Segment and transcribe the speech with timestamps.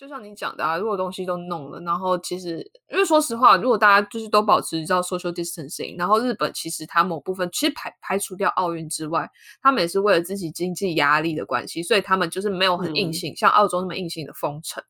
[0.00, 2.56] 就像你讲的啊，如果东西都弄了，然后其实，
[2.90, 9.28] 因为说实话，如果大家就是都保持叫 social distancing，然后日本其实它某部分其实排排除掉奥运之外，
[9.60, 14.82] 他们也是为了自己经济压力的关系，所以他们就是没有很硬性，嗯、像澳洲那么硬性的封城。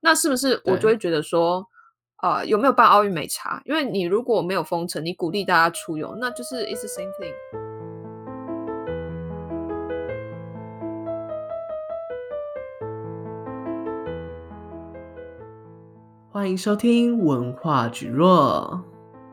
[0.00, 1.64] 那是不是我就会觉得说，
[2.20, 3.62] 呃，有没有办奥运没差？
[3.64, 7.73] 因为你如果没有封城，你鼓励大家出游，那就是 it's the same thing。
[16.34, 18.82] 欢迎收听文化蒟蒻。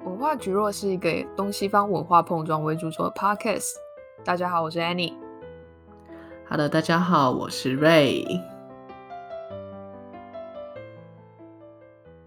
[0.05, 3.71] 文化蒟蒻是一个东西方文化碰撞为主轴的 podcast。
[4.23, 5.15] 大家好，我是 Annie。
[6.47, 8.39] Hello，大家好，我是 Ray。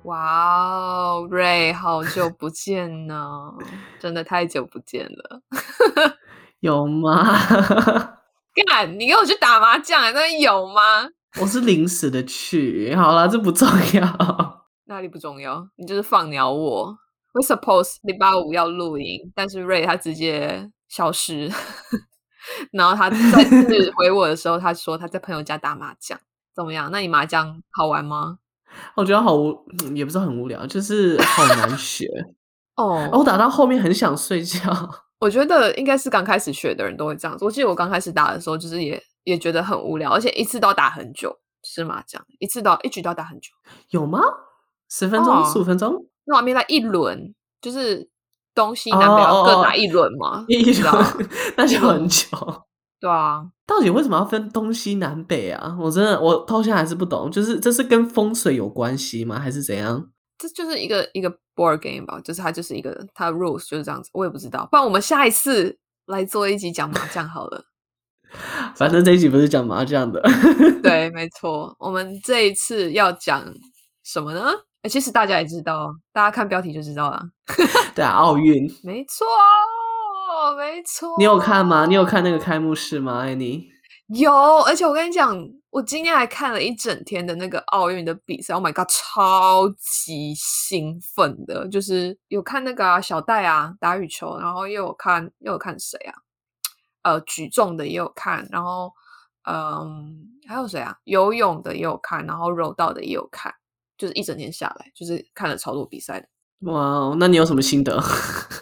[0.02, 3.54] 哇哦，Ray，好久不见呢，
[4.00, 5.40] 真的太久不见了。
[6.58, 7.22] 有吗？
[8.66, 11.10] 干，你跟我去打麻将，那有吗？
[11.40, 14.63] 我是临时的去，好啦，这不重要。
[14.86, 15.68] 哪里不重要？
[15.76, 16.96] 你就是放鸟我。
[17.32, 21.50] We suppose 礼拜五要露营，但是 Ray 他直接消失，
[22.70, 26.16] 然后他再次 回我的时候，他说他在朋友家打麻将，
[26.54, 26.90] 怎么样？
[26.92, 28.38] 那你麻将好玩吗？
[28.94, 32.06] 我觉得好无，也不是很无聊，就是好难学
[32.76, 33.08] 哦。
[33.12, 34.70] 我打到后面很想睡觉。
[35.18, 37.44] 我觉得应该是刚开始学的人都会这样子。
[37.44, 43.50] 我记得我刚开始打的时候，就是也也觉得很无聊，而且一次都要打很久，是麻将一次都要一局都要打很久，
[43.90, 44.20] 有吗？
[44.96, 45.92] 十分钟、十五、哦、分钟，
[46.26, 48.08] 那外面来一轮，就是
[48.54, 51.04] 东西南北要各打一轮嘛，哦、 一轮
[51.56, 52.28] 那就很久。
[53.00, 55.76] 对啊，到底为什么要分东西南北啊？
[55.80, 59.38] 我真的我到现在还是不懂，就是这是跟风水有关系吗？
[59.38, 60.08] 还是怎样？
[60.38, 64.68] 这就是一个一个 board game 吧，就是它就是一个它的 rules 就是这样子，我也不知道。
[64.70, 67.64] 不然我们下一次来做一集讲麻将好了。
[68.74, 70.22] 反正这一集不是讲麻将的。
[70.82, 73.44] 对，没错，我们这一次要讲
[74.02, 74.50] 什么呢？
[74.84, 77.22] 欸、其实大家也知道，大家看标题就知道了。
[77.96, 79.24] 对啊，奥运，没错，
[80.58, 81.14] 没错。
[81.16, 81.86] 你有看吗？
[81.86, 83.64] 你有看那个开幕式吗？Annie？
[84.08, 84.30] 有，
[84.64, 85.34] 而且我跟你讲，
[85.70, 88.52] 我今天还看了一整天的那个奥运的比赛。
[88.52, 96.12] Oh my god，超级兴奋的，就是有看那个、啊、小戴啊打羽球，然后又有看又有看谁啊？
[97.04, 98.92] 呃，举重的也有看，然后
[99.48, 100.94] 嗯，还有谁啊？
[101.04, 103.54] 游泳的也有看，然后柔道的也有看。
[103.96, 106.28] 就是一整天下来，就是看了超多比赛的。
[106.70, 108.02] 哇，那你有什么心得？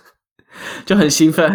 [0.85, 1.51] 就很兴奋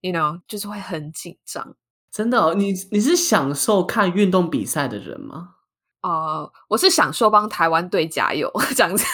[0.00, 1.74] ，you know，就是会很紧张。
[2.10, 5.56] 真的哦，你你是享受看运动比赛的人吗？
[6.02, 9.04] 呃，我是享受帮台湾队加油这样子。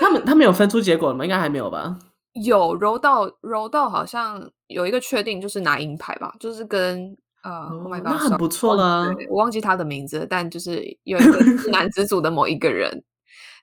[0.00, 1.24] 他们他们有分出结果了吗？
[1.24, 1.98] 应该还没有吧？
[2.44, 7.16] 有柔道，柔道好像有一个确定，就是拿银牌吧，就是跟。
[7.46, 9.14] 啊，uh, oh my God, 那很不错了。
[9.30, 13.04] 我忘记他的名字，但就是有一个男子组的某一个人，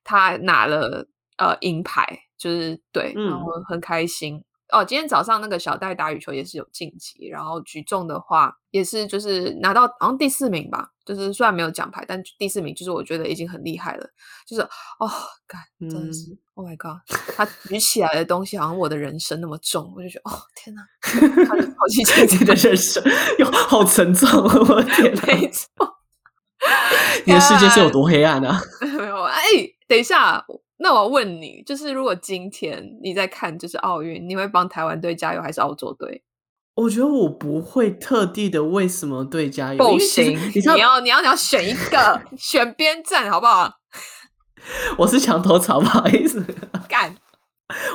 [0.04, 1.06] 他拿了
[1.38, 2.06] 呃银牌，
[2.38, 4.36] 就是对，然后很开心。
[4.38, 14.10] 嗯哦，今天早上那个小戴打羽球也是有晋级，然后举重的话也是就是拿到好像第四名吧，就是虽然没有奖牌，但第四名就是我觉得已经很厉害了。
[14.48, 15.10] 就是哦，
[15.48, 17.00] 感，真的是、嗯、，Oh my God，
[17.36, 23.04] 他举起来的东西好像我的人生那么重，我就觉得哦天哪，他的好自己 的人生
[23.40, 25.70] 哟好沉重，我的 天哪，没错，
[27.26, 28.62] 你的世界是有多黑暗啊？
[28.82, 29.42] 没有，哎，
[29.88, 30.46] 等一下。
[30.78, 36.22] 那我要问你，就是如果今天你在看就是奥运，你会帮台湾队加油还是澳洲队？
[36.76, 43.80] 我觉得我不会特地的为什么对加油，不行，你要你要你要选一个选边站好不好？
[44.98, 46.44] 我是墙头草，不好意思，
[46.88, 47.16] 干，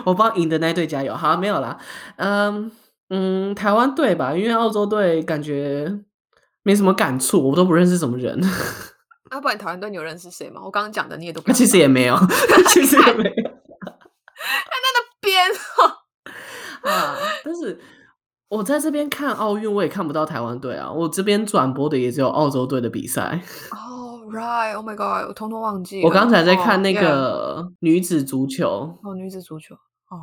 [0.05, 1.15] 我帮赢的那队加油。
[1.15, 1.79] 好，没有啦，
[2.17, 2.71] 嗯
[3.09, 5.93] 嗯，台湾队吧，因为澳洲队感觉
[6.63, 8.39] 没什么感触，我都不认识什么人。
[9.31, 10.61] 啊，不然台湾队你有认识谁吗？
[10.63, 11.51] 我刚刚讲的你也都不。
[11.57, 12.17] 其实也没有，
[12.69, 13.51] 其实也没有。
[14.37, 15.99] 他在那边哦。
[16.89, 17.81] 啊，但是
[18.49, 20.91] 我在这边看奥运，我也看不到台湾队啊。
[20.91, 23.41] 我这边转播的也只有澳洲队的比赛。
[24.31, 26.03] Oh right, oh my god，我通通忘记。
[26.03, 28.69] 我刚才在看那个女子足球。
[28.69, 29.75] 哦，oh, 女子足球。
[29.75, 30.21] 哦，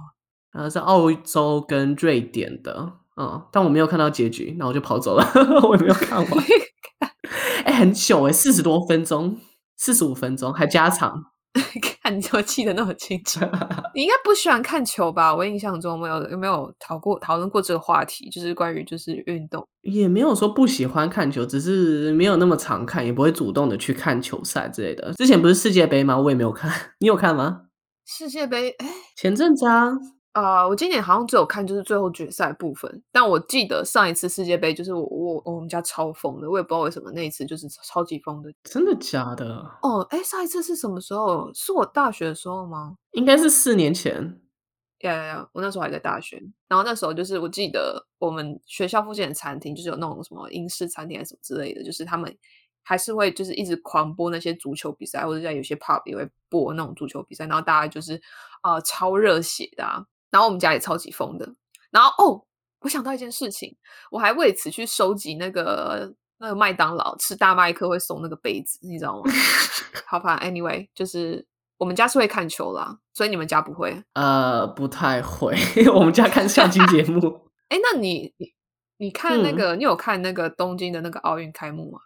[0.54, 2.94] 呃，是澳洲跟瑞典的。
[3.18, 5.26] 嗯，但我没有看到结局，那我就跑走了。
[5.68, 6.30] 我也没有看完。
[7.66, 9.38] 哎、欸，很久哎，四十多分钟，
[9.76, 11.26] 四十五分钟还加长，
[12.04, 13.40] 看你就记得那么清楚。
[13.96, 15.34] 你应该不喜欢看球吧？
[15.36, 25.14] 我印象中没有有没有讨过讨论过这个话题，就是关于就是运动，也没有说不喜欢看球，只是没有那么常看，也不会主动的去看球赛之类的。
[25.14, 26.18] 之前不是世界杯吗？
[26.18, 27.62] 我也没有看， 你有看吗？
[28.06, 29.98] 世界杯，哎，前阵子啊，啊、
[30.36, 38.54] 呃，我今年好像只有看就是最后决赛部分，但我记得上一次世界杯就是我我我们家超疯的，我也不知道为什么那一次就是超级疯的。
[38.62, 39.66] 真的假的？
[39.82, 41.50] 哦，哎，上一次是什么时候？
[41.54, 42.98] 是我大学的时候吗？
[43.12, 44.42] 应该是四年前。
[45.00, 45.50] 呀呀呀！
[45.54, 46.36] 我那时候还在大学，
[46.68, 52.38] 然后那时候就是我记得我们学校附近的餐厅就是有那种什么英式餐厅还是什么之类的，就是他们
[52.84, 58.20] 还是会就是一直狂播那些足球比赛，或者在有些 pub 也会播那种足球比赛，然后大家就是
[58.62, 60.06] 啊、呃、超热血的啊。
[60.36, 61.50] 然后我们家也超级疯的，
[61.92, 62.46] 然后哦，
[62.82, 63.74] 我想到一件事情，
[64.12, 69.32] 我还为此去收集那个那个麦当劳吃大麦克会送那个杯子，你知道吗？
[70.06, 71.48] 好吧，anyway，就是
[71.78, 74.04] 我们家是会看球啦，所以你们家不会？
[74.12, 75.56] 呃，不太会，
[75.96, 77.50] 我们家看相亲节目。
[77.72, 78.54] 哎，那你你
[78.98, 82.00] 你看那个，嗯、你有看那个东京的那个奥运开幕吗？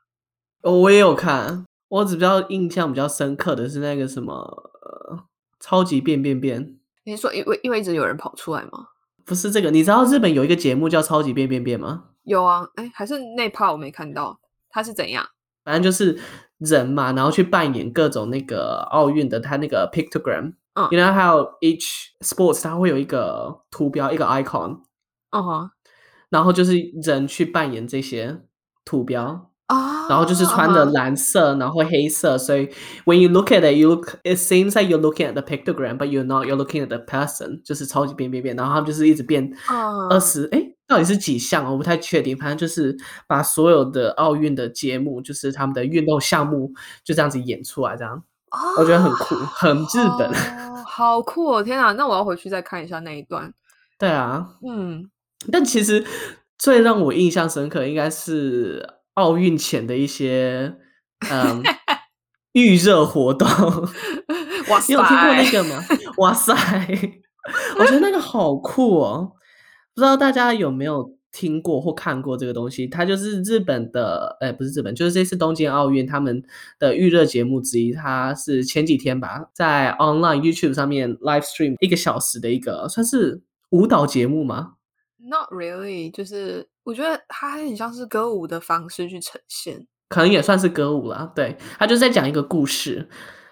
[0.61, 5.23] 哦，我也有看，我只比较印象比较深刻的是那个什么，呃，
[5.59, 6.78] 超级变变变。
[7.09, 8.87] 你说因为因为一直有人跑出来吗？
[9.25, 12.05] 不是这个，你知道日本有一个节目叫《超级变变变》吗？
[12.23, 14.39] 有啊，哎，还是那 part 我没看到，
[14.69, 15.25] 他是怎样？
[15.63, 16.19] 反正就是
[16.57, 24.79] 人嘛，然后去扮演各种那个奥运的他那个 pictogram，嗯，然后还有 each sports 它会有一个图标，一个 icon，
[25.31, 25.71] 嗯哼，
[26.29, 26.73] 然后就是
[27.03, 28.41] 人去扮演这些
[28.85, 29.48] 图标。
[29.69, 31.59] 啊，oh, 然后就是穿的蓝色，uh huh.
[31.59, 32.67] 然后黑色，所以
[33.05, 35.95] when you look at it, you look, it seems like you're looking at the pictogram,
[35.95, 39.47] but you're not, you're looking at the person，就是超级变变变，然后他们就是一直变
[40.09, 41.71] 二十，哎，到底是几项？
[41.71, 46.71] 我不太确定，反正就是把所有的奥运的节目，就是他们的运动项目
[47.03, 51.61] 就这样子演出来，这样，oh, 我觉得很酷，很日本，oh, 好酷哦！
[51.61, 53.53] 天啊，那我要回去再看一下那一段。
[53.99, 55.11] 对啊，嗯，
[55.51, 56.03] 但其实
[56.57, 58.95] 最让我印象深刻应该是。
[59.19, 60.77] 奥运前的一些
[61.29, 61.61] 嗯
[62.53, 63.45] 预热活动，
[64.71, 65.83] 哇塞，你有听过那个吗？
[66.19, 66.53] 哇塞，
[67.77, 69.33] 我觉得那个好酷哦！
[69.93, 72.87] 不知道大家有没有听过或看过这个东西？
[72.87, 76.41] 它就是日本的，哎，不是日本，就是这次东京奥运他们
[76.79, 77.91] 的预热节目之一。
[77.91, 84.75] 它是前几天吧，在 online YouTube 上面 live stream 一个小时的一个，算是舞蹈节目吗
[85.17, 91.31] ？Not really，就是我觉得它很像是歌舞的方式去呈现，可能也算是歌舞啦。
[91.35, 93.07] 对，他就是在讲一个故事，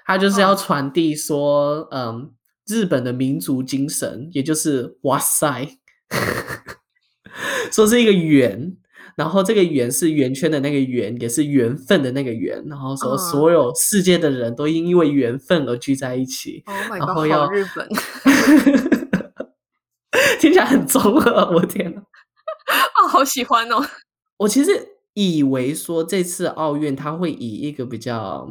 [0.07, 2.15] 他就是要传递说，oh.
[2.15, 2.31] 嗯，
[2.65, 5.67] 日本的民族精神，也就是哇塞，
[7.71, 8.75] 说是一个圆，
[9.15, 17.87] 然后这个圆是圆圈的那个圆，也是缘分的那个缘，然后说所有世界的人都因为缘分而聚在一起，oh my God, 然后要日本。
[20.39, 22.01] 听起来很中二，我天呐！
[23.01, 23.83] 哦，好喜欢哦！
[24.37, 24.71] 我其实
[25.13, 28.49] 以为说这次奥运它会以一个比较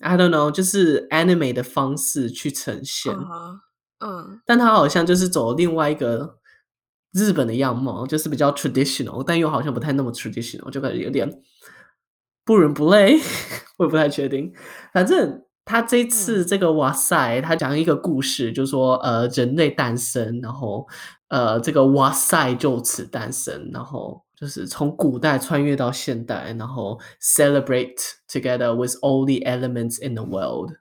[0.00, 3.60] ，I don't know，就是 anime 的方式去呈现，嗯，
[4.00, 6.38] 嗯，但它好像就是走另外一个
[7.12, 11.42] 日本的样貌，就是比较 traditional，但又好像不太那么 traditional，就感觉有点
[12.44, 13.18] 不伦不类，
[13.78, 14.52] 我也不太确定，
[14.92, 15.44] 反正。
[15.64, 20.84] 他这次这个哇塞，他讲一个故事，就是说呃人类诞生，然后
[21.32, 27.96] 呃这个哇塞就此诞生，然后就是从古代穿越到现代，然后 celebrate
[28.28, 30.74] together with all the elements in the world。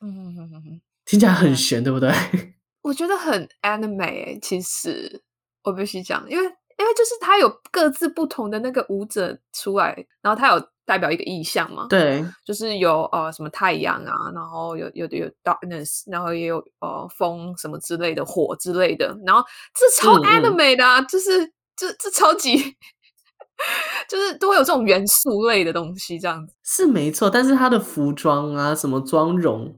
[0.00, 2.10] 嗯哼哼哼，听起来很玄，对不对？
[2.82, 5.22] 我觉得很 anime，其实
[5.62, 10.71] 我必须讲，因为因为就是他有各自不同的那个舞者出来，然后他有。
[10.84, 11.86] 代表一个意象嘛？
[11.88, 21.46] 对，就是有呃什么太阳啊，然后有有有 darkness，然后也有呃风什么之类的，火之类的，然后这超 anime 的啊，就是
[21.76, 22.56] 这这超级，
[24.08, 27.30] 就是都会有这种元素类的东西，这样子是没错。
[27.30, 29.76] 但是他的服装啊，什么妆容，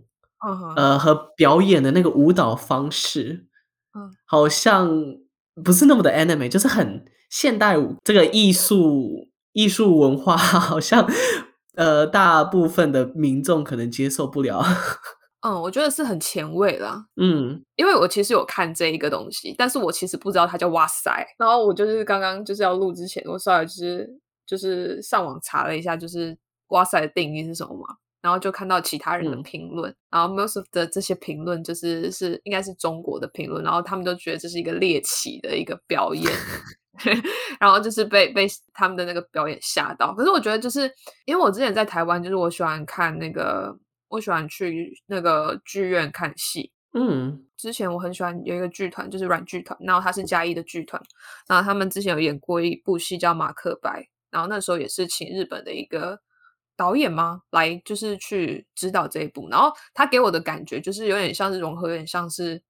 [0.77, 3.47] 呃和表演的那个舞蹈方式，
[3.95, 4.89] 嗯，好像
[5.63, 9.29] 不是那么的 anime，就是很现代舞这个艺术。
[9.55, 11.11] 艺术文化 好像，
[11.77, 14.63] 呃，大部分的民众可能接受不了。
[15.41, 17.07] 嗯，我觉得是很前卫啦。
[17.17, 21.27] 嗯，因为我其实有看这一个东西，但是我其实不知道它叫哇塞。
[21.39, 24.09] 然后我就是刚刚就是要录之前，我稍微就是
[24.47, 26.37] 就是上网查了一下，就是
[26.69, 27.97] 哇塞的定义是什么嘛。
[28.23, 36.25] 然后就看到其他人的评论，嗯、然后 most of 的这些评论就是是应该是中国的评论，然后他们都觉得这是一个猎奇的一个表演。
[37.59, 40.91] 然后就是被被他们的那个表演吓到，可是我觉得就是
[41.25, 43.77] 因为我之前在台湾，就是我喜欢看那个，
[44.09, 46.71] 我喜欢去那个剧院看戏。
[46.93, 51.03] 嗯，之前我很喜欢有一个剧团，就是软剧团，然后他是嘉义的剧团，
[51.49, 56.21] 然后他们之前有演过一部戏叫《马克白》，然后那时候也是请日本的一个
[56.77, 62.63] 导演吗来，就是去指导这一部，然后他给我的感觉就是有点像是融合，有点像是。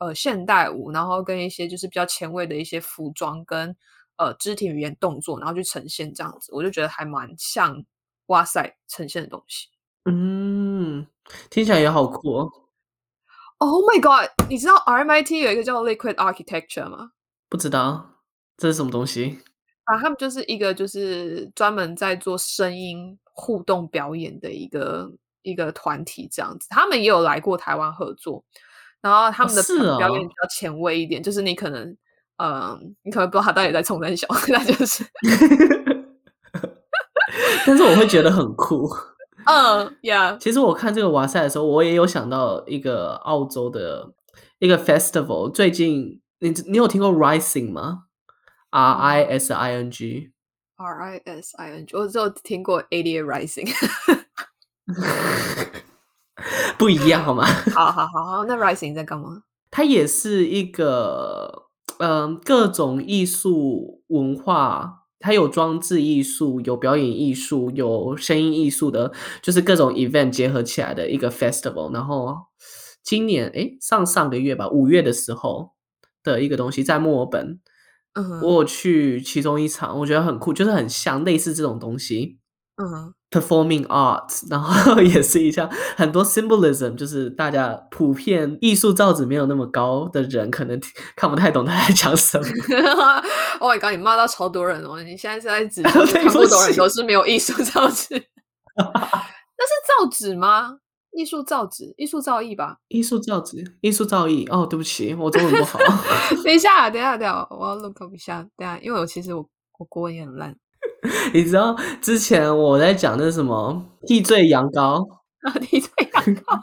[0.00, 3.74] 呃现代舞，然后跟一些就是比较前卫的一些服装跟
[4.16, 7.84] 呃肢体语言动作，然后去呈现这样子，我就觉得还蛮像
[8.26, 9.68] 哇塞呈现的东西。
[10.06, 11.06] 嗯，
[11.48, 12.50] 听起来也好酷哦。
[13.58, 14.30] Oh my god！
[14.48, 17.12] 你知道 RMIT 有一个叫 Liquid Architecture 吗？
[17.50, 18.22] 不知道，
[18.56, 19.38] 这是什么东西？
[19.84, 26.66] 啊，他们就是一个就是专门在做声音互动表演的一个一个团体这样子。
[26.70, 28.42] 他们也有来过台湾合作，
[29.02, 29.62] 然后他们的
[29.98, 31.88] 表演比较前卫一点，哦哦、就是你可能，
[32.36, 35.04] 嗯、呃，你可能不知道他到底在冲三小， 那就是。
[37.66, 38.88] 但是我会觉得很酷。
[39.46, 40.38] 嗯、uh,，Yeah。
[40.38, 44.12] 其实我看这个哇赛的时候，我也有想到一个澳洲的
[44.58, 45.50] 一个 festival。
[45.50, 48.04] 最近你你有听过 Rising 吗
[48.70, 50.32] ？R I S I N G。
[50.76, 53.70] R I S I N G，我只有听过88 Rising。
[56.80, 57.44] 不一样好吗？
[57.74, 59.42] 好好好好，那 Rising 在干嘛？
[59.70, 61.66] 它也是一个
[61.98, 64.96] 嗯、呃，各种艺术文化。
[65.22, 71.92] 它有装置艺术，有表演艺术，有声音艺术的，就是各种 event 结合起来的一个 festival。
[71.92, 72.34] 然后
[73.04, 75.72] 今年诶，上上个月吧，五月的时候
[76.24, 77.60] 的一个东西，在墨尔本，
[78.14, 82.38] 嗯，我有去其中一场，我觉得很酷，就是很像类似这种东西。
[82.80, 90.80] 嗯，performing arts， 然后也是一项很多 symbolism，就是大家普遍艺术造诣没有那么高的人，可能
[91.14, 92.44] 看不太懂他在讲什么。
[93.60, 95.02] oh my god，你骂到超多人哦！
[95.02, 98.22] 你现在是在指 看不懂人都是没有艺术造诣？
[98.76, 100.78] 那是造纸吗？
[101.12, 102.78] 艺术造纸，艺术造诣吧？
[102.88, 104.46] 艺术造纸，艺术造诣。
[104.50, 105.78] 哦，对不起，我中文不好。
[106.44, 108.46] 等一下，等一下，等一下，我要 look up 一下。
[108.56, 109.46] 等一下，因为我其实我
[109.78, 110.56] 我国文也很烂。
[111.32, 115.02] 你知道之前我在讲那什么替罪羊羔
[115.42, 115.52] 啊？
[115.60, 116.58] 替罪羊羔，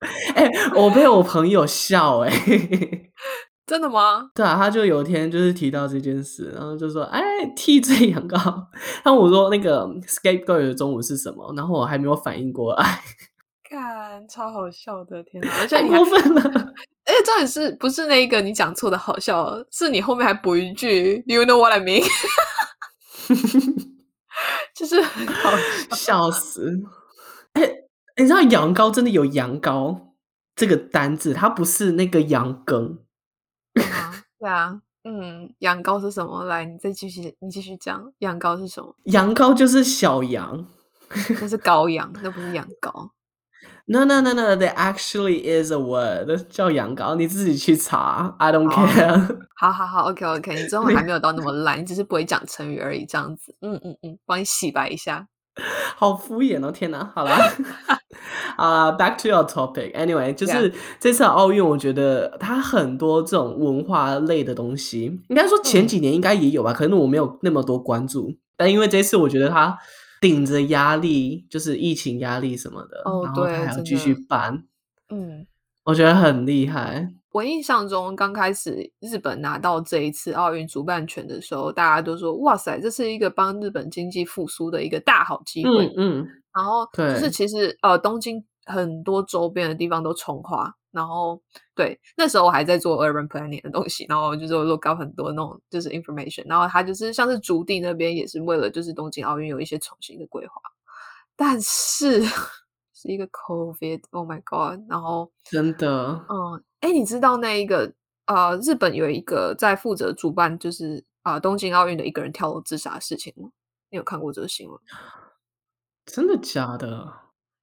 [0.34, 3.10] 哎、欸，我被我朋友笑哎、欸，
[3.66, 4.30] 真的吗？
[4.34, 7.22] 对啊，他就有一天就是提到这件事，然后就说哎，
[7.54, 8.36] 替罪羊羔。
[9.04, 11.52] 然后我说那个 scapegoat 的中文是什么？
[11.54, 13.00] 然后我还没有反应过来，
[13.68, 15.50] 看超好笑的，天哪！
[15.60, 22.02] 而且你还过分了，而且重点是不是那一个你讲错的好笑，是你后面还补一句 “You know what I mean”。
[24.74, 25.50] 就是很好
[25.96, 26.80] 笑，死！
[27.52, 30.14] 哎、欸，你知道羊羔真的有羊羔
[30.54, 32.98] 这个单字，它不是那个羊羹。
[33.74, 36.44] 啊，对啊，嗯，羊羔是什么？
[36.44, 38.94] 来，你再继续，你继续讲，羊羔是什么？
[39.04, 40.66] 羊羔就是小羊，
[41.40, 43.10] 那是羔羊，那不是羊羔。
[43.86, 48.36] No no no no, there actually is a word 叫羊羔，你自己去查。
[48.38, 49.38] I don't care。
[49.56, 53.54] 好好好，OK OK，你中文还没有到那么烂，你只是不会讲成语而已，这样子。
[53.60, 55.26] 嗯嗯嗯，帮你洗白一下。
[55.96, 57.10] 好敷衍哦，天哪！
[57.14, 57.34] 好了，
[58.56, 59.92] 啊、uh,，Back to your topic.
[59.92, 69.76] Anyway，就是.这次奥运，我觉得它很多这种文化类的东西，应该说前几年应该也有吧，嗯、可能我没有那么多关注，但因为这次我觉得它。
[70.20, 74.64] 顶着压力，就是疫情压力什么的，oh, 然后他还要继续办，
[75.08, 75.46] 嗯，
[75.84, 77.10] 我觉得很厉害。
[77.32, 90.74] 我印象中，刚开始日本拿到这一次奥运主办权的时候，大家都说：“哇塞，这是一个帮日本经济复苏的一个大好机会。”嗯，嗯，然后就是其实呃，东京很多周边的地方都重划。
[90.92, 91.40] 然后，
[91.74, 100.54] 对，那时候我还在做 urban planning 的东西，然后就是我搞很多那种就是 information，然后他就是像是竹地那边也是为了就是东京奥运有一些重新的规划，
[101.36, 102.24] 但是
[102.92, 107.92] 是一个 COVID，oh my god，然后真的，嗯，哎，你知道那一个
[108.26, 113.50] 呃，日本有一个在负责主办就是啊、呃、东京奥运的一个人跳楼自杀的事情吗？
[113.90, 114.76] 你有看过这个新闻？
[116.04, 117.12] 真的假的？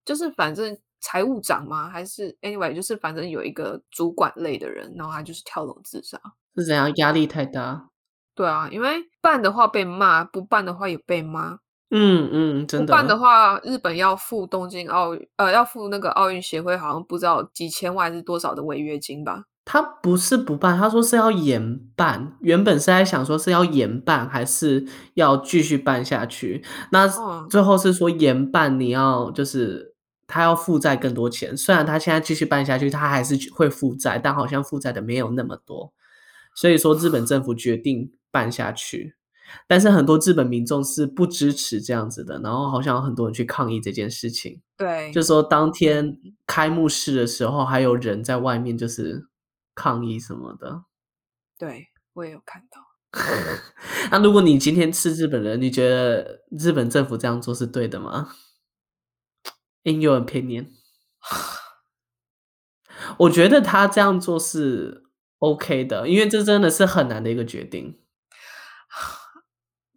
[0.06, 0.78] 就是反正。
[1.00, 1.88] 财务长吗？
[1.90, 6.20] 还是 anyway，就是反正有一个主管类的人，然后他就是跳楼自杀，
[6.56, 6.92] 是怎样？
[6.96, 7.90] 压力太大？
[8.36, 11.60] 对啊，因为办的话被骂，不办的话也被骂。
[11.90, 12.88] 嗯嗯，真的。
[12.88, 19.46] 不办的话，日本要付东京奥运，呃，要付那个奥运协会，好像不知道几千万还是多少的违约金吧？
[19.66, 22.38] 他不是不办，他说是要延办。
[22.42, 26.64] 原本是在想说是要延办，还是要继续办下去？
[26.92, 27.08] 那
[27.50, 29.97] 最后是说延办，你要就是。
[30.28, 35.94] 他要负债更多钱，虽然他现在继续办下去，他还是会负债，但好像负债的没有那么多。
[36.54, 39.16] 所以说，日本政府决定办下去，
[39.68, 44.62] 但是很多日本民众是不支持这样子的，然后好像有很多人去抗议这件事情。
[44.76, 49.28] 对，就说当天开幕式的时候，还有人在外面就是
[49.74, 50.84] 抗议什么的。
[51.58, 52.82] 对，我也有看到。
[54.12, 58.30] 那如果你今天是日本人，你觉得日本政府这样做是对的吗
[59.88, 60.68] ？In your opinion，
[63.20, 65.06] 我觉得他这样做是
[65.40, 67.98] OK 的，因为这真的是很难的一个决定。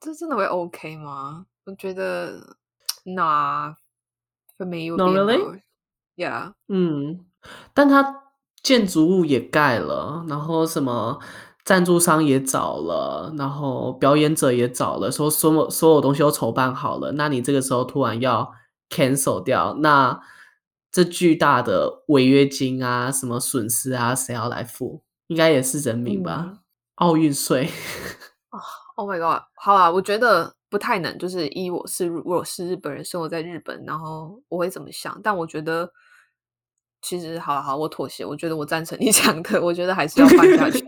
[0.00, 1.46] 这真的会 OK 吗？
[1.64, 2.56] 我觉得
[3.04, 3.74] ，Nah,
[4.56, 5.60] for me, not really.
[6.14, 6.52] Yeah.
[6.68, 7.26] 嗯，
[7.74, 8.22] 但他
[8.62, 11.18] 建筑物也盖了，然后什么
[11.64, 17.12] 赞助商也找了，然后表演者也找了，说所有所有东西都筹办好了。
[17.12, 18.52] 那你这个时候突然要
[18.90, 20.20] cancel 掉，那
[20.92, 25.02] 这巨大的违约金啊，什么损失啊，谁要来付？
[25.28, 26.44] 应该也是人民吧？
[26.48, 26.58] 嗯、
[26.96, 27.70] 奥运税。
[28.96, 29.44] Oh my god！
[29.54, 35.18] 好啊，我觉得不太能，就是依我是如果是日本人生活在日本，然后我会怎么想？
[35.22, 35.90] 但我觉得
[37.00, 38.26] 其实好了好，我妥协。
[38.26, 40.84] 我觉得我赞成你 讲的，我觉得还是要办下去。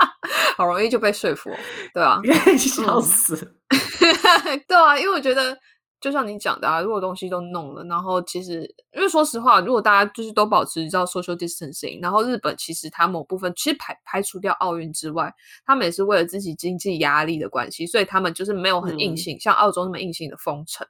[0.58, 1.50] 好容易就被说服，
[1.94, 2.20] 对啊，
[2.58, 3.34] 笑死、
[3.68, 4.64] 嗯！
[4.68, 5.56] 对啊，因为我觉得。
[6.04, 8.60] 就像你讲的啊，如果东西都弄了，然后其实，
[8.92, 15.32] 因为说实话，如果大家就是都保持叫 social distancing，然后日本其实它某部分其实排排除掉奥运之外，
[15.64, 20.86] 他们也是为了自己经济压力的关系，所以他们就是没有很硬性，嗯、像澳洲那么硬性的封城。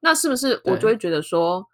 [0.00, 1.64] 那是不是我就会觉得说，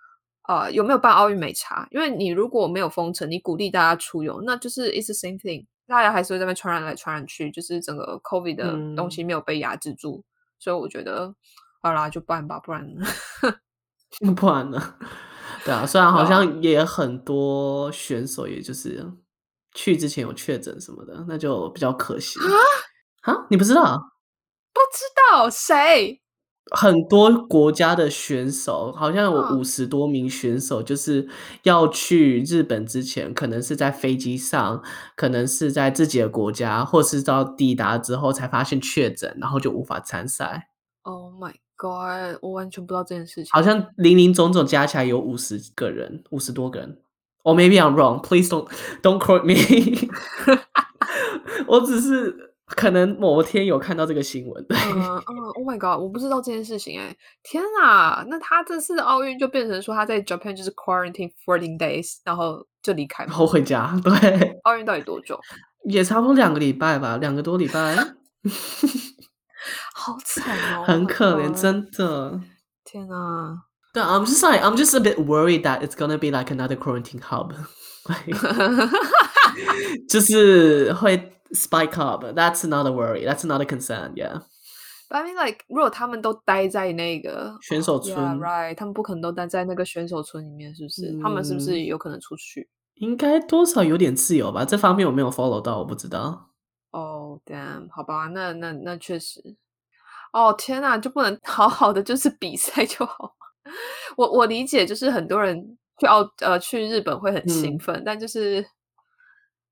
[0.47, 1.89] 呃，有没有办奥运没差？
[1.91, 10.25] 因为你如果没有封城，你鼓励大家出游，那就是 it's the same thing，大家还是会在那边传染来传染去，就是整个 COVID 的东西没有被压制住，嗯、
[10.59, 11.35] 所以我觉得。
[11.83, 13.05] 好啦，就办吧，不然呢？
[14.37, 14.95] 不然呢？
[15.65, 19.13] 对啊，虽然好像也很多选手，也就是
[19.75, 22.39] 去之前有确诊什么的，那就比较可惜
[23.25, 23.33] 啊！
[23.33, 24.13] 啊，你不知道？
[24.73, 26.21] 不知道谁？
[26.73, 31.29] 很多国家的选手，好像有五十多名选手，就是
[31.65, 34.83] 要去日本之前，可能是在飞机上，
[35.17, 40.69] 可能是在自己的国家，或是到抵达之后才发现确诊，然后就无法参赛。
[41.03, 41.33] Oh
[41.81, 43.47] my！God, 我完全不知道这件事情。
[43.53, 46.99] 好像零零总总加起来有五十个人，五十多个人。
[47.43, 48.21] Or maybe I'm wrong.
[48.21, 48.69] Please don't
[49.03, 49.55] don't quote me.
[51.67, 54.67] 我只是可能某天有看到这个新闻。
[54.69, 55.23] 嗯嗯。
[55.55, 57.17] Oh my God，我不知道这件事情哎！
[57.43, 63.99] 天啊，那他这次的奥运就变成说他在 Japan 就是 quarantine fourteen days，然后就离开，然后回家。
[64.05, 64.59] 对。
[64.65, 65.41] 奥运到底多久？
[65.89, 67.97] 也差不多两个礼拜吧，两个多礼拜。
[70.00, 72.40] 好惨哦，很可怜，真的。
[72.84, 73.64] 天啊！
[73.94, 77.54] 对，I'm just like I'm just a bit worried that it's gonna be like another quarantine hub，
[80.10, 83.26] 就是会 spike up。That's not a worry.
[83.26, 84.14] That's not a concern.
[84.16, 84.42] Yeah.
[85.08, 88.76] But I mean, like，如果他们都待在那个选手村，right？
[88.76, 91.18] 他们不可能都待在那个选手村里面，是不是？
[91.22, 92.68] 他们是不是有可能出去？
[92.96, 94.66] 应该多少有点自由吧。
[94.66, 96.50] 这方面我没有 follow 到，我不知道。
[96.92, 99.56] 哦、oh，damn，好吧，那那那确实，
[100.33, 103.35] 哦、oh, 天呐，就不能 好好的就是比赛就好。
[104.17, 108.65] 我我理解，就是很多人去澳呃去日本会很兴奋，嗯、但就是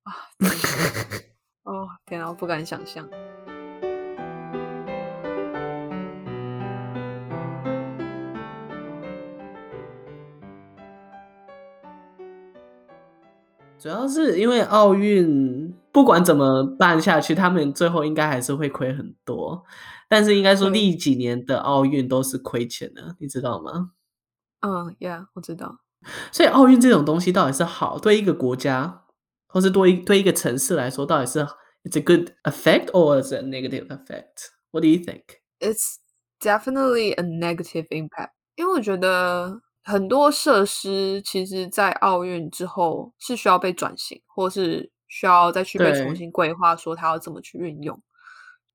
[0.04, 0.12] 啊，
[1.64, 3.08] 哦、oh, 天呐，我不敢想象。
[13.78, 19.62] 主要是因为奥运不管怎么办下去，他们最后应该还是会亏很多。
[20.08, 23.90] 但是应该说，历几年的奥运都是亏钱的，你知道吗？
[24.60, 25.78] 嗯，Yeah，我知道。
[26.32, 29.04] 所以奥运这种东西到底是好，对一个国家，
[29.46, 31.46] 或是对一对一个城市来说，到底是
[31.84, 34.50] It's a good effect or is a negative effect?
[34.72, 35.22] What do you think?
[35.60, 35.96] It's
[36.40, 39.60] definitely a negative impact，因为我觉得。
[39.88, 47.98] 很多设施其实，在奥运之后是需要被转型，或是需要再去被重新规划，说它要怎么去运用。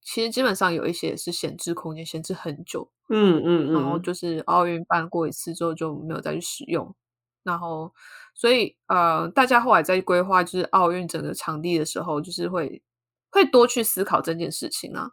[0.01, 2.91] 其实基本上有一些是闲置空间，闲置很久。
[3.09, 3.73] 嗯嗯嗯。
[3.73, 6.95] 然后就是奥运办过一次之后就没有再去使用，
[7.43, 7.93] 然后
[8.33, 12.81] 所以呃，大家后来在规划就是奥运整个场地的时候，就是会
[13.29, 15.11] 会多去思考这件事情啊。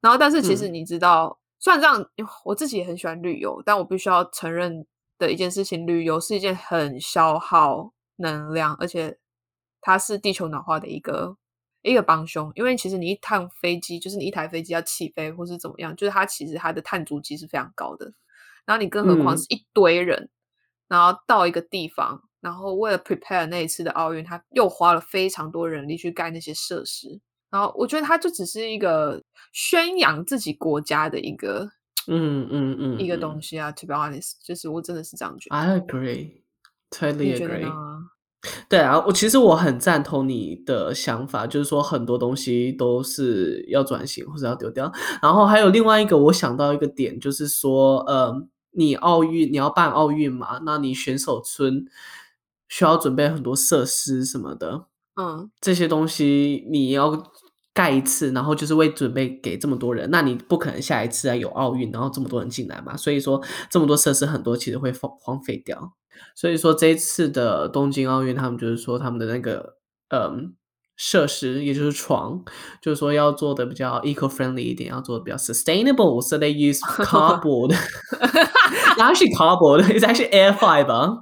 [0.00, 2.08] 然后，但是其实你知道，嗯、虽然这样，
[2.44, 4.86] 我自己也很喜欢旅游，但我必须要承认。
[5.18, 9.18] 的一件事情，旅游是一件很消耗能量，而且
[9.80, 11.36] 它是地球暖化的一个
[11.82, 12.50] 一个帮凶。
[12.54, 18.12] 因为其实你一趟飞机，就是你一台飞机要起飞或是怎么样，就是它其实它的碳足迹是非常高的。
[18.64, 20.30] 然后你更何况是一堆人，嗯、
[20.88, 27.20] 然后到一个地方，然后为了 prepare 那一次的奥运，他又花了非常多人力去盖那些设施。
[27.50, 31.70] 然后我觉得他就只是一个宣扬自己国家的一个。
[32.08, 35.56] 嗯嗯嗯，一个东西啊，to be honest，就是我真的是这样觉得。
[35.56, 37.72] I agree，totally agree。
[38.68, 44.92] 对啊，我其实我很赞同你的想法，就是说很多东西都是要转型或者要丢掉。
[45.20, 51.86] 然后还有另外一个，我想到一个点，就是说，呃，你奥运你要办奥运嘛，那你选手村
[52.68, 54.86] 需要准备很多设施什么的。
[55.20, 57.10] 嗯，这些东西你要
[57.76, 62.96] 盖一次，然后就是为准备给这么多人，那你不可能下一次啊有奥运，然后这么多人进来嘛。
[62.96, 65.92] 所以说这么多设施很多其实会荒荒废掉。
[66.34, 69.74] 所以说这一次的东京奥运，他们就是说他们的那个
[70.08, 70.54] 嗯
[70.96, 72.42] 设施，也就是床，
[72.80, 77.76] 就是说要做的比较 eco-friendly 一点，要做的比较 sustainable，so they use cardboard。
[78.96, 81.18] Actually cardboard is actually air fiber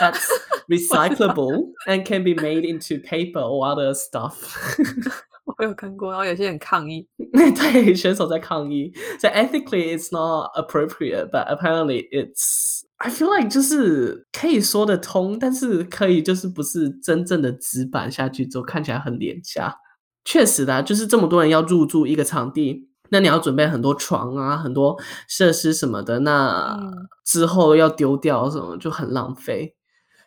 [0.00, 0.26] that's
[0.66, 4.32] recyclable and can be made into paper or other stuff。
[5.58, 8.92] 我有看过，然后有些人抗议， 对选手在抗议。
[9.20, 19.76] So ethically it's not appropriate, but apparently it's I feel like 就是可以说得通，但是可以就是不是真正的纸板下去之后看起来很廉价。
[20.24, 22.88] 确实的，就是这么多人要入住一个场地。
[23.10, 26.76] 那你要准备很多床啊，很多设施什么的，那
[27.24, 29.76] 之后要丢掉什么就很浪费。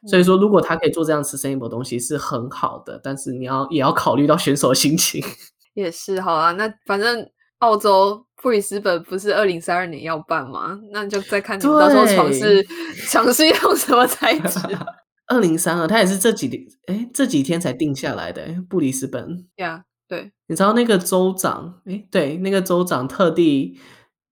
[0.07, 5.23] 嗯、所以说，如果他可以做这样 sustainable 东西是很好的，但是你要也要考虑到选手的心情。
[5.75, 10.79] 也是好啊，那反正澳洲布里斯本不是二零三二年要办吗？
[10.91, 12.65] 那你就再看你们到时候尝试
[13.07, 14.59] 尝试用什么材质。
[15.27, 19.45] 二零三二，他也是这几天哎这几天才定下来的布里斯本。
[19.57, 19.83] 呀。
[20.09, 23.77] 对，你知道那个州长，诶，对，那个州长特地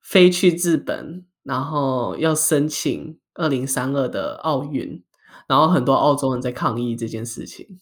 [0.02, 5.04] 飞去日本，然后要申请二零三二的奥运，
[5.48, 7.80] 然后很多澳洲人在抗议这件事情。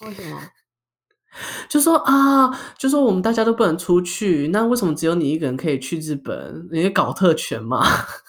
[0.00, 0.40] 为什么？
[1.68, 6.68] 就说啊，就说我们大家都不能出去，那为什么只有你一个人可以去日本？
[6.72, 7.84] 你搞特权嘛？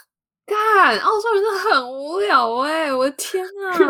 [0.46, 2.94] 干，澳洲人真的很无聊哎！
[2.94, 3.44] 我的天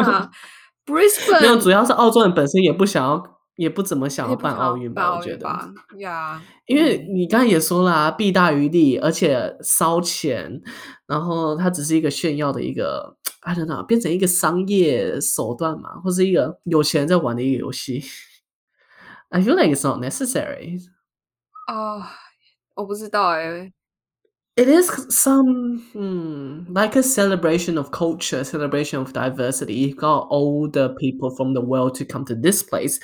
[0.03, 0.29] 啊，
[0.85, 3.38] Brisbane 没有，主要是澳洲人本身也不想要。
[3.59, 5.45] 也不怎么想要办奥运吧，我觉得。
[5.97, 10.61] 呀，因为你刚才也说了啊，弊大于利，而且烧钱，
[11.05, 18.01] 然后它只是一个炫耀的一个，I don't know，变成一个商业手段嘛，或是一个有钱人在玩的一个游戏。
[19.27, 20.79] I feel like it's not necessary。
[21.67, 22.13] 啊，
[22.75, 23.73] 我不知道哎、欸。
[24.58, 29.74] It is some, hmm, like a celebration of culture, celebration of diversity.
[29.74, 33.00] You got all the people from the world to come to this place.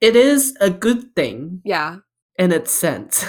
[0.00, 1.96] It is a good thing, yeah,
[2.38, 3.24] in its sense.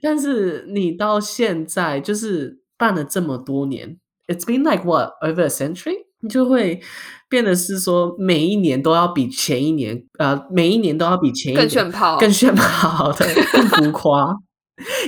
[0.00, 6.04] 但是你到现在就是办了这么多年，It's been like what over a century？
[6.20, 6.80] 你就会
[7.28, 14.36] 变得是说每一年都要比前一年，呃，每一年都要比前一年更炫炮，更炫炮，对，更浮夸。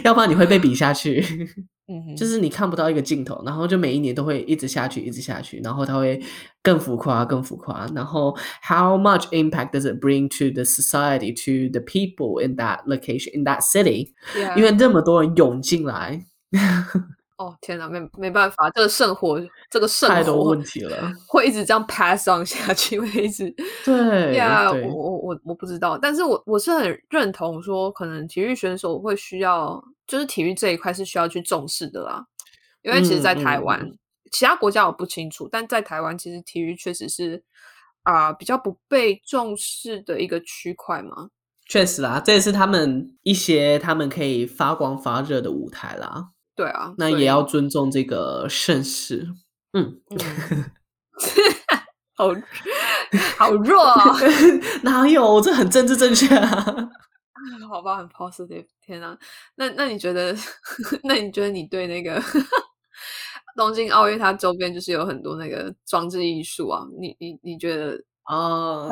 [0.04, 1.24] 要不然你会被比下去，
[1.88, 6.22] 嗯，就是你看不到一个尽头，然后就每一年都会一直下去，一直下去，然后它会
[6.64, 13.36] 更浮夸，更浮夸，然后 how much impact does it bring to the society, to the people in that location,
[13.38, 14.58] in that city？、Yeah.
[14.58, 16.26] 因为这么多人涌进来。
[17.42, 23.52] 哦天哪，没没办法，这个圣火，这个圣火太多问题了，会一直这样 pass on 下去，会一直
[23.84, 32.24] 对呀，我我我我不知道，但是我我是很认同说，可能体育选手会需要，就是体育这一块是需要去重视的啦，
[32.84, 33.98] 因为其实，在台湾、嗯嗯，
[34.32, 37.44] 其他国家我不清楚，但在台湾，其实体育确实是
[38.04, 41.30] 啊、呃、比较不被重视的一个区块嘛。
[41.68, 46.28] 确实啦，这也是他们一些他们可以发光发热的舞台啦。
[46.62, 49.28] 对啊，那也要尊重这个盛世。
[49.74, 50.66] 嗯，嗯
[52.16, 52.28] 好
[53.38, 54.16] 好弱啊！
[54.84, 55.42] 哪有？
[55.42, 56.50] 这很政治正确啊！
[57.68, 58.66] 好吧，很 positive。
[58.86, 59.18] 天啊，
[59.56, 60.36] 那那你觉得？
[61.04, 62.22] 那你觉得你对那个
[63.58, 66.86] 东京奥运它周边就是有很多那个装置艺术啊？
[67.00, 68.00] 你你你觉得？
[68.30, 68.88] 哦，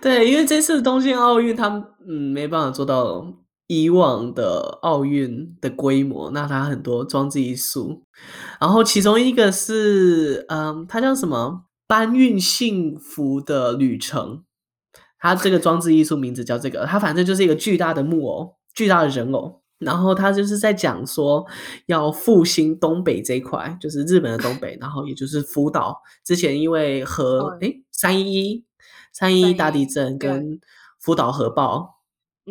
[0.00, 3.26] 对，因为这次东京奥运，他们嗯没办法做到。
[3.68, 8.02] 以往的奥运的规模，那它很多装置艺术，
[8.58, 11.66] 然后其中一个是，嗯，它叫什么？
[11.86, 14.42] 搬运幸福的旅程。
[15.18, 19.62] 它这个装置艺术名字叫这个，它反正就是一个巨大的木偶，巨大的人偶。
[19.78, 21.46] 然后它就是在讲说
[21.86, 28.64] 要复兴东北这一块，就是日本的东北，然后也就是福岛之前因为核哎三一一
[29.12, 30.58] 三一一大地震跟
[30.98, 31.97] 福岛核爆。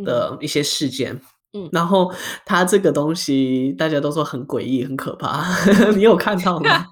[0.04, 1.20] 的一些事件，
[1.54, 2.12] 嗯，然后
[2.46, 5.44] 他这个东西大家都说很诡异、很可怕，
[5.96, 6.86] 你有看到吗？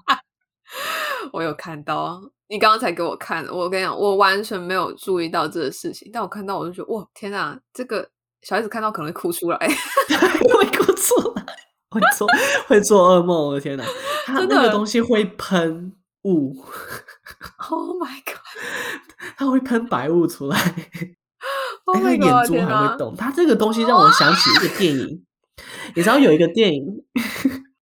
[1.32, 8.08] 我有看到，你刚刚才给我看，我跟你讲，我完全没有注意到这个事情，但我看到我就觉得，哇，天啊，这个
[8.42, 11.44] 小孩子看到可能会哭出来， 会哭出来，
[11.90, 12.26] 会做
[12.68, 13.84] 会做噩梦，我的天哪，
[14.24, 15.92] 他那个东西会喷
[16.24, 16.64] 雾
[17.68, 20.74] ，Oh my god，他会喷白雾出来。
[21.86, 25.24] Oh、 他眼珠还会动，他这个东西让我想起一个电影，
[25.94, 26.84] 你知道有一个电影，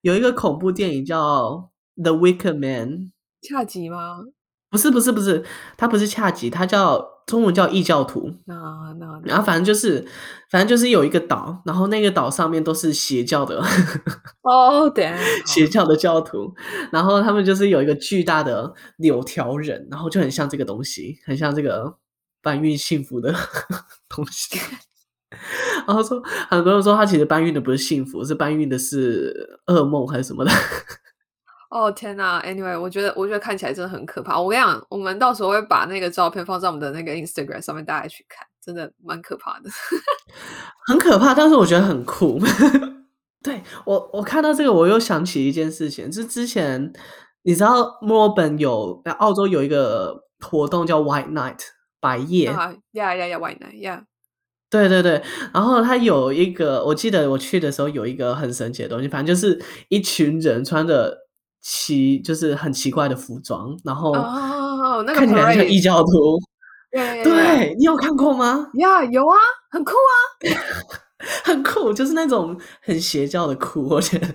[0.02, 1.70] 有一个恐怖电影叫
[2.02, 2.90] 《The Wicker Man》，
[3.40, 4.18] 恰吉吗？
[4.70, 5.44] 不是不是不是，
[5.76, 8.28] 他不是恰吉，他叫中文叫异教徒。
[8.46, 8.54] 那
[8.98, 10.04] 那然后反正就是，
[10.50, 13.62] 反正就是有一个岛，然后那个岛上面都是邪教的。
[14.42, 15.14] 哦，对，
[15.46, 16.52] 邪教的教徒，
[16.90, 21.94] 然后他们就是有一个巨大的柳条人，然后就很像这个东西，很像这个
[22.44, 23.34] 搬运幸福的
[24.08, 24.56] 东西。
[25.86, 30.52] 然后说，很多人说他其实搬运的不是幸福，是搬运的是噩梦还是什么的。
[31.70, 34.40] 哦天呐，Anyway，我觉得我觉得看起来真的很可怕。
[34.40, 39.68] 我跟你讲，我们到时候会把那个照片放在我们的那个 Instagram 上面，大家去看，真的蛮可怕的。
[40.86, 42.38] 很可怕，但是我觉得很酷。
[43.42, 46.92] 对，我，我看到这个，我又想起一件事情，就是之前
[47.42, 51.58] 你知道墨尔本有澳洲有一个活动叫 White Night
[52.04, 52.44] 白夜。
[52.44, 54.04] 呀呀呀，White Night，呀。
[54.68, 55.22] 对对对，
[55.54, 61.16] 然后他有一个，我记得我去的时候有一个很神奇的东西，反正就是一群人穿着
[61.62, 64.12] 奇，就是很奇怪的服装，然后
[65.14, 66.38] 看起来像异教徒。
[66.92, 68.68] 对，你有看过吗？
[68.74, 69.36] 呀，有啊，
[69.70, 70.12] 很酷啊，
[71.44, 74.28] 很酷，就是那种很邪教的酷，我觉得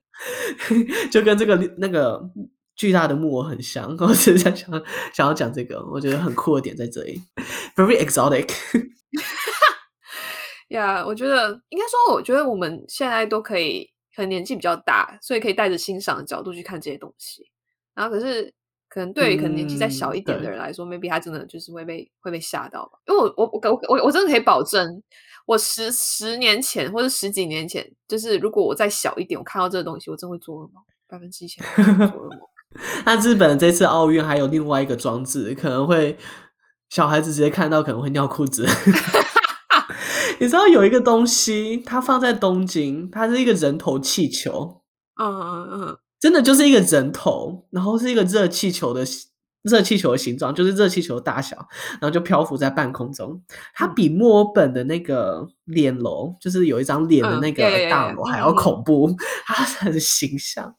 [1.12, 2.18] 就跟这个那个
[2.80, 3.94] 巨大的木偶很像。
[4.00, 7.20] 我只是想想要讲这个，我觉得很酷的点在这里
[7.76, 8.48] ，very exotic。
[10.68, 17.50] 呀，yeah, 我觉得应该说，我觉得我们现在都可以，可能年纪比较大，所以可以带着欣赏的角度去看这些东西。
[17.94, 18.54] 然后，可是
[18.88, 22.98] 可能对于可能年纪再小一点的人来说、嗯、，maybe 他真的就是会被会被吓到吧。
[23.06, 25.02] 因为我我我我我真的可以保证，
[25.44, 32.38] 我十十年前或者十几年前，就是如果我再小一点，我看到这个东西，我真会做噩梦，百分之一千做噩梦。
[33.04, 36.16] 那日本这次奥运还有另外一个装置，可能会
[36.88, 38.66] 小孩子直接看到可能会尿裤子。
[40.38, 44.82] 你知道有一个东西，它放在东京，它是一个人头气球，
[45.20, 49.04] 嗯嗯嗯，真的就是一个人头，然后是一个热气球的
[49.62, 51.56] 热气球的形状，就是热气球的大小，
[52.00, 53.42] 然后就漂浮在半空中。
[53.74, 60.74] 它比墨尔本的那个脸楼，就是有一张脸的那个大楼还要恐怖， 它很形象。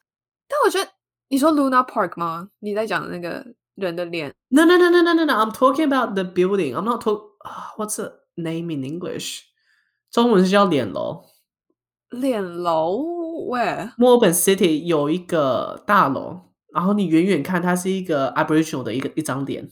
[0.48, 0.91] 但我觉得
[1.32, 2.50] 你说 Luna Park 吗？
[2.60, 3.42] 你在讲那个
[3.76, 6.76] 人的脸？No no no no no no no，I'm talking about the building.
[6.76, 7.22] I'm not talk.
[7.78, 9.44] What's the name in English?
[10.12, 11.24] 中文是叫脸楼，
[12.10, 12.98] 脸楼
[13.48, 19.72] 喂，墨尔本 City 有一个大楼，然后你远远看，它是一个 Aboriginal 的一个一张脸。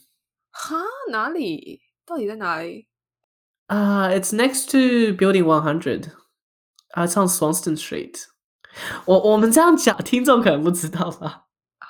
[0.52, 0.78] 哈？
[1.12, 1.82] 哪里？
[2.06, 2.88] 到底在哪里？
[3.66, 6.14] 啊、uh,，It's next to Building One Hundred，
[6.92, 8.28] 啊，上 Swanston Street。
[9.04, 11.48] 我我们这样讲，听众可能不知道吧？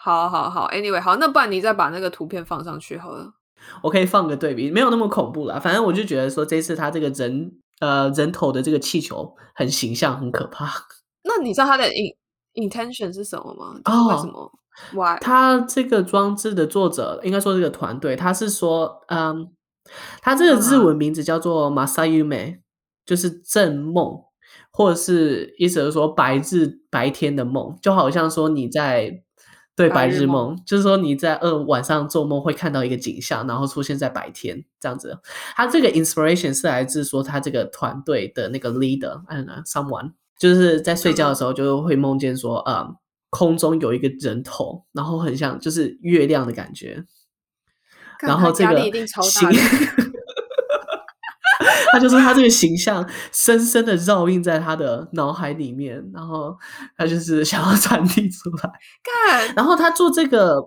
[0.09, 3.33] 好好好，Anyway，好，那不然你再把那个图片放上去好了。
[3.83, 5.59] 我可以放个对比，没有那么恐怖啦。
[5.59, 7.51] 反正我就觉得说，这次他这个人。
[7.79, 10.69] 呃，人头的这个气球很形象，很可怕。
[11.23, 11.85] 那你知道他的
[12.53, 13.79] intention 是什么吗？
[13.85, 14.51] 哦，为什么
[14.91, 15.17] ？Why？
[15.21, 19.49] 他这个装置的作者，应该说这个团队，他是说，嗯，
[20.21, 22.59] 他这个日文名字叫做 Masayume，
[23.05, 24.25] 就是正梦，
[24.73, 29.23] 或者是意思是说白日白天的梦，就好像说你在。
[29.79, 35.17] 对，白日梦，就是说你在呃晚上做梦会看到一个景象，然后出现在白天这样子。
[35.55, 42.95] 他这个 inspiration 是来自说他这个团队的那个 leader，I don't know，someone，就是在睡觉的时候就会梦见说，呃、嗯，
[43.29, 47.05] 空中有一个人头，然后很像就是月亮的感觉，
[48.19, 49.49] 然后这个压力一定超大。
[51.91, 56.57] 他就是他这个形象深深的烙印在他的脑海里面，然后
[56.97, 58.71] 他就是想要传递出来。
[59.27, 60.63] 干，然后他做这个，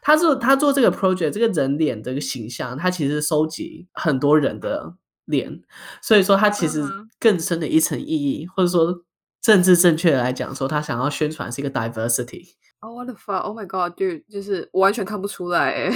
[0.00, 4.94] 他做他做这个 project，这个人脸这个形象，他其实收集很多人的
[5.26, 5.60] 脸，
[6.02, 6.82] 所以说他其实
[7.18, 9.04] 更深的一层意义，或者说
[9.42, 12.54] 政治正确的来讲，说他想要宣传是一个 diversity。
[12.80, 13.40] Oh what the fuck?
[13.40, 14.24] Oh my god, dude！
[14.30, 15.90] 就是我完全看不出来，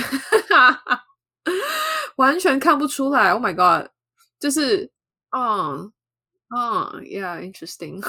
[2.16, 3.30] 完全看不出来。
[3.32, 3.90] Oh my god！
[4.40, 4.90] 就是，
[5.36, 5.92] 嗯
[6.50, 8.02] 嗯，Yeah，interesting。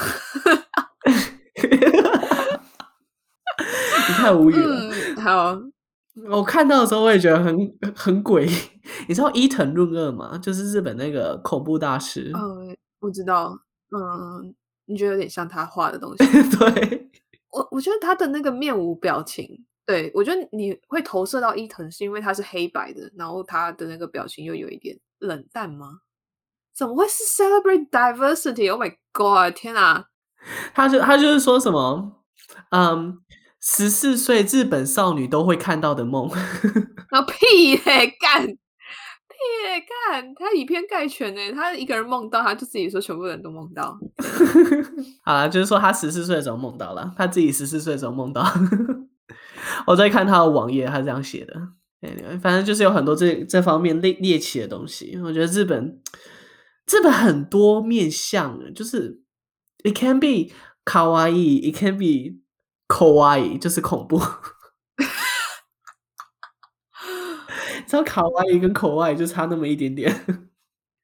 [4.08, 4.90] 你太无语了。
[4.90, 5.60] 嗯，好，
[6.30, 7.56] 我看到的时候我也觉得很
[7.94, 8.54] 很诡异。
[9.08, 10.38] 你知道伊藤润二吗？
[10.38, 12.30] 就是日本那个恐怖大师。
[12.34, 13.58] 嗯，我知道。
[13.90, 14.54] 嗯，
[14.86, 16.24] 你觉得有点像他画的东西？
[16.58, 17.10] 对。
[17.50, 19.66] 我我觉得他的那个面无表情。
[19.84, 25.98] 对，我觉得你会投射到伊藤，是因为他是黑白的，然后他的那个表情又有一点冷淡吗？
[26.80, 29.54] 怎么会是 celebrate diversity？Oh my god！
[29.54, 30.06] 天啊，
[30.72, 32.22] 他就他就是说什么，
[32.70, 33.18] 嗯，
[33.60, 36.30] 十四岁日本少女都会看到的梦。
[37.10, 38.56] 那 屁嘞，干屁
[39.66, 41.52] 嘞，干他以偏概全呢？
[41.52, 43.98] 他一个人梦到，他就自己说全部人都梦到。
[45.22, 48.42] 好了，就是说他十四岁的时候梦到了，他自己十四岁的时候梦到。
[49.86, 51.54] 我在看他的网页，他这样写的。
[52.42, 55.20] 反正就是有很多这这方面猎猎奇的东西。
[55.22, 56.00] 我觉得日本
[56.90, 59.22] 日本很多面向，就是
[59.84, 60.52] it can be
[60.84, 62.40] 卡哇伊，it can be
[62.88, 64.18] kawaii，就是恐怖。
[67.86, 70.12] 知道卡哇伊跟口外就差那么一点点。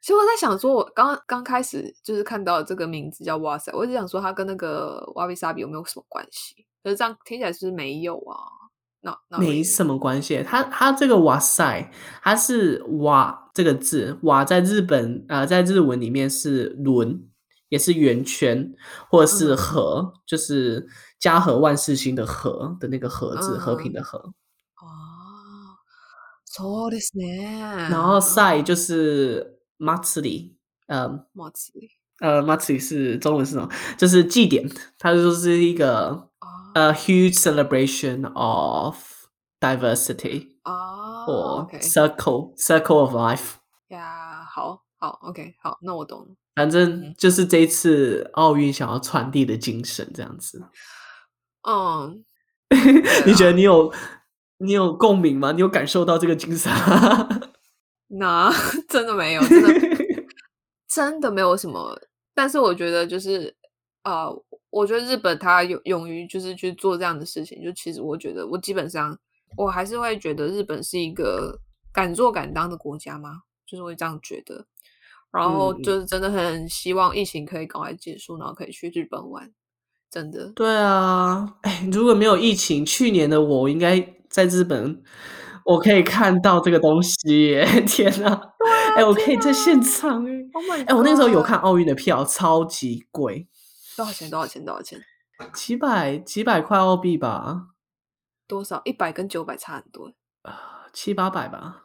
[0.00, 6.66] 其实我在想说，我刚刚开始就是看到这个名字叫哇塞，我一直想说它跟那个哇比萨比有没有什么关系？
[6.82, 8.65] 可是这样听起来是不是没有啊？
[9.05, 10.43] 那那没什么关系。
[10.43, 11.91] 它它这个哇塞，
[12.21, 17.23] 它是哇这个字，哇在日本啊、呃，在日文里面是轮，
[17.69, 18.73] 也是圆圈，
[19.09, 20.87] 或者是和，嗯、就是
[21.19, 24.33] 家和万事兴的和的那个和字，嗯、和平的和。
[26.53, 27.87] そうですね。
[27.89, 30.51] 然后赛就是祭り，
[30.87, 31.07] 呃，
[31.53, 31.89] 祭り，
[32.19, 33.69] 呃，祭り是中文是什么？
[33.97, 36.29] 就是祭典，它就是一个
[36.76, 36.94] 呃、oh.
[36.94, 38.98] huge celebration of
[39.58, 43.54] diversity，哦，或 circle circle of life。
[43.88, 46.26] 呀，好好，OK，好，那我懂了。
[46.54, 50.62] 反正就是这一次奥运想要传递的精神，这样子。
[51.66, 52.22] 嗯，
[53.24, 53.90] 你觉得你有？
[54.58, 55.52] 你有共鸣吗？
[55.52, 56.70] 你有感受到这个精神？
[58.08, 58.50] 那
[58.88, 60.06] 真的没有，真的
[60.88, 61.98] 真的没有什么。
[62.34, 63.55] 但是我觉得就是啊、
[64.06, 67.62] 呃，我觉得日本他勇勇于就是去做这样的事情。
[67.62, 69.18] 就其实我觉得，我基本上
[69.56, 71.58] 我还是会觉得日本是一个
[71.92, 74.64] 敢做敢当的国家嘛，就是会这样觉得。
[75.32, 79.52] 然后就是真的很希望疫情可以赶快结束，然后可以去日本玩。
[80.10, 84.14] 真的，对啊，哎，如果没有疫情，去年的我应该。
[84.28, 85.02] 在日本，
[85.64, 87.64] 我可以看到这个东西耶！
[87.86, 88.38] 天哪，
[88.96, 90.32] 哎、我可以在现场哎！
[90.32, 93.46] 哎、oh 欸，我那个时候有看奥运的票，超级贵，
[93.96, 94.28] 多少钱？
[94.28, 94.64] 多少钱？
[94.64, 95.00] 多少钱？
[95.52, 97.68] 几百几百块澳币吧？
[98.46, 98.80] 多少？
[98.84, 100.52] 一百跟九百差很多，呃，
[100.92, 101.82] 七八百吧。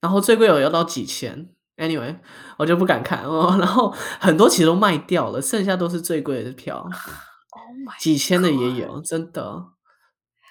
[0.00, 2.16] 然后最贵有要到几千，anyway，
[2.56, 3.56] 我就不敢看 哦。
[3.58, 6.76] 然后很多其实都卖掉了，剩下都是最贵的票，
[7.50, 9.64] oh my，几千的也有，真的。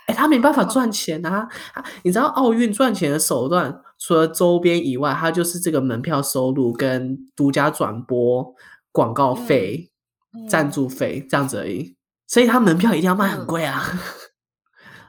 [0.08, 1.50] 哎，他没办法赚钱啊！
[2.04, 8.56] 你知道奥运赚钱的手段，除了周边以外，他就是这个门票收入跟独家转播、
[8.92, 9.92] 广告费、
[10.34, 11.96] 嗯、赞助费这样子而已。
[12.28, 13.84] 所以他门票一定要卖很贵啊，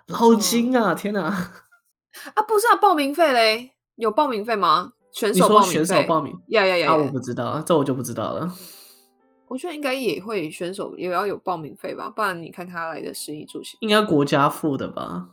[0.07, 0.95] 捞、嗯、金啊！
[0.95, 1.23] 天哪！
[1.23, 3.73] 啊，不是啊，报名费嘞？
[3.97, 4.93] 有报名费吗？
[5.11, 5.73] 选手报名费？
[5.73, 6.33] 选手报名？
[6.49, 6.93] 呀呀呀！
[6.93, 8.53] 啊，我不知道，这我就不知道了。
[9.49, 15.31] 我觉得应该也会，选手也要有报名费吧，不然你看他来的食衣住行，应该国家付的吧？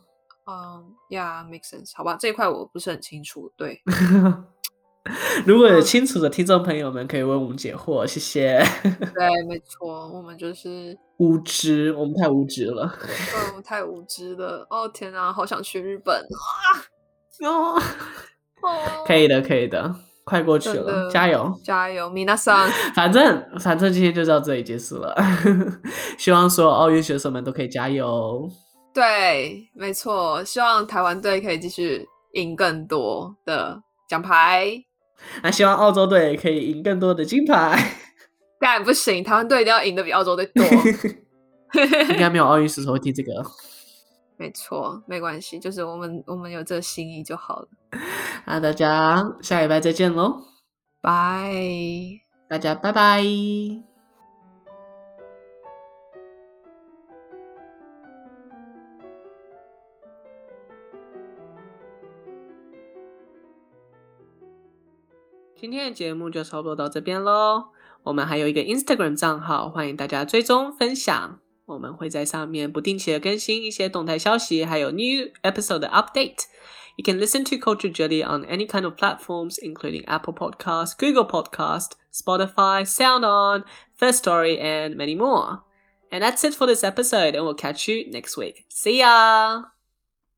[0.48, 3.52] 嗯，呀，make sense，好吧，这一块我不是很清楚。
[3.58, 3.82] 对，
[5.46, 8.58] 如果有清楚的听众朋友们，可以为我们解惑，谢谢。
[9.14, 12.92] 对，没错，我们就是无知，我们太无知了，
[13.50, 14.66] 我们，太无知了。
[14.70, 16.82] 哦天哪，好想去日本啊！
[17.48, 17.80] 哦，
[19.06, 19.96] 可以的，可以的。
[20.24, 22.68] 快过去了，加油，加油，米娜桑。
[22.96, 25.16] 反正反正今天就到这里结束了。
[26.18, 28.50] 希望所有奥运选手们都可以加油。
[28.92, 34.84] 对，没错，希望台湾队可以继续赢更多的奖牌。
[35.44, 37.78] 那希望澳洲队可以赢更多的金牌。
[38.60, 40.64] 当然不行，台湾队一定要赢得比澳洲队多。
[42.10, 43.32] 应该没有奥运选手会踢这个。
[44.38, 47.68] 没错，没关系，就是我们我们有这个心意就好了。
[48.46, 50.42] 那大家下礼拜再见喽，
[51.02, 51.54] 拜，
[52.50, 53.95] 大家拜拜。
[65.57, 67.67] 今天的节目就差不多到这边喽，
[68.03, 71.39] 我们还有一个 Instagram 账号，欢迎大家追踪分享。
[71.67, 80.05] 我们会在上面不定期的更新一些动态消息，还有 new episode 的 update。You can listen to Culture Jelly on any kind of platforms, including
[80.07, 83.65] Apple Podcast, Google Podcast, Spotify, SoundOn,
[83.97, 85.63] First Story, and many more.
[86.11, 88.65] And that's it for this episode, and we'll catch you next week.
[88.69, 89.74] See ya!